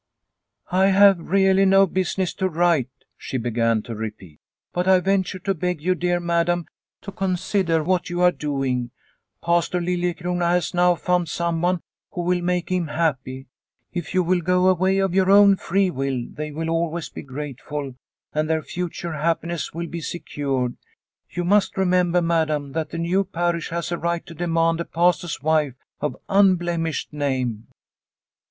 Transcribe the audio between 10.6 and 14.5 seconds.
now found someone who will make him happy. If you will